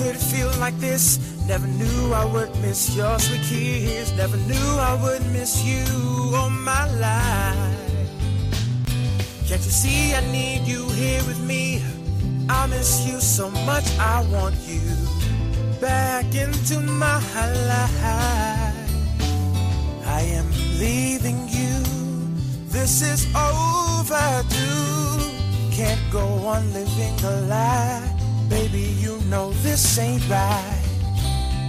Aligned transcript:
could 0.00 0.16
feel 0.16 0.50
like 0.58 0.76
this. 0.78 1.18
Never 1.46 1.66
knew 1.66 2.12
I 2.14 2.24
would 2.24 2.50
miss 2.62 2.96
your 2.96 3.18
sweet 3.18 3.42
kiss. 3.42 4.12
Never 4.16 4.38
knew 4.48 4.68
I 4.90 4.94
would 5.02 5.24
miss 5.30 5.62
you 5.62 5.84
all 6.34 6.48
my 6.48 6.84
life. 7.06 7.76
Can't 9.46 9.62
you 9.68 9.74
see 9.82 10.14
I 10.14 10.22
need 10.32 10.62
you 10.62 10.88
here 11.00 11.22
with 11.28 11.40
me? 11.44 11.82
I 12.48 12.66
miss 12.66 13.06
you 13.06 13.20
so 13.20 13.50
much, 13.68 13.86
I 13.98 14.26
want 14.32 14.56
you 14.66 14.80
back 15.80 16.34
into 16.34 16.80
my 16.80 17.20
life. 17.68 18.04
I 20.18 20.22
am 20.38 20.48
leaving 20.78 21.40
you. 21.48 21.76
This 22.68 23.02
is 23.02 23.26
overdue. 23.36 25.20
Can't 25.70 26.04
go 26.10 26.24
on 26.52 26.72
living 26.72 27.16
a 27.24 27.40
lie. 27.52 28.19
This 29.70 29.98
ain't 29.98 30.28
right. 30.28 30.82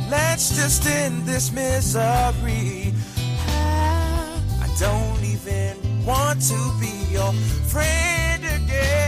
Let's 0.10 0.56
just 0.56 0.88
end 0.88 1.24
this 1.24 1.52
misery. 1.52 2.92
I 3.48 4.68
don't 4.80 5.24
even 5.24 6.04
want 6.04 6.42
to 6.50 6.60
be 6.80 7.14
your 7.14 7.32
friend 7.70 8.44
again. 8.44 9.01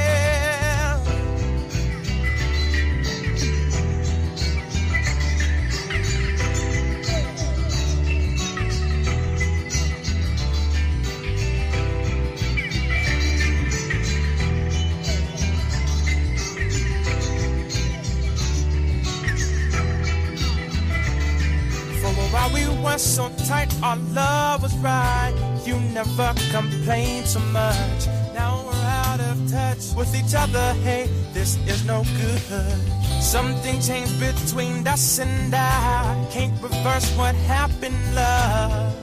While 22.43 22.53
we 22.53 22.83
were 22.83 22.97
so 22.97 23.29
tight, 23.47 23.73
our 23.81 23.97
love 24.13 24.63
was 24.63 24.75
right. 24.77 25.33
You 25.65 25.79
never 25.93 26.33
complained 26.51 27.27
so 27.27 27.39
much. 27.39 28.07
Now 28.33 28.63
we're 28.65 28.85
out 28.85 29.19
of 29.19 29.49
touch 29.49 29.93
with 29.95 30.13
each 30.15 30.35
other. 30.35 30.73
Hey, 30.83 31.09
this 31.33 31.57
is 31.67 31.85
no 31.85 32.03
good. 32.03 33.21
Something 33.21 33.79
changed 33.79 34.19
between 34.19 34.87
us 34.87 35.19
and 35.19 35.53
I. 35.53 36.27
Can't 36.31 36.53
reverse 36.61 37.09
what 37.17 37.35
happened, 37.47 38.15
love. 38.15 38.93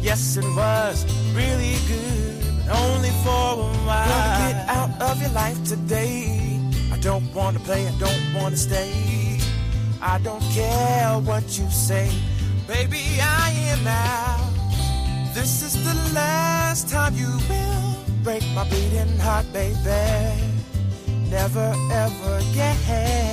Yes, 0.00 0.36
it 0.36 0.44
was 0.56 1.04
really 1.34 1.76
good, 1.86 2.64
but 2.66 2.76
only 2.78 3.10
for 3.22 3.44
a 3.60 3.72
while. 3.84 4.08
Gotta 4.08 4.52
get 4.52 4.68
out 4.68 5.02
of 5.02 5.20
your 5.20 5.30
life 5.30 5.62
today. 5.64 6.58
I 6.92 6.96
don't 6.98 7.32
wanna 7.34 7.60
play, 7.60 7.86
I 7.86 7.92
don't 7.98 8.34
wanna 8.34 8.56
stay. 8.56 9.38
I 10.02 10.18
don't 10.18 10.42
care 10.54 11.18
what 11.18 11.44
you 11.58 11.68
say, 11.68 12.08
baby. 12.70 13.18
I 13.20 13.50
am 13.72 13.86
out. 13.86 15.34
This 15.34 15.62
is 15.62 15.74
the 15.84 15.96
last 16.14 16.88
time 16.88 17.14
you 17.14 17.30
will 17.48 17.96
break 18.22 18.44
my 18.54 18.64
beating 18.70 19.18
heart, 19.18 19.46
baby. 19.52 20.06
Never 21.28 21.74
ever 21.90 22.32
again. 22.50 23.29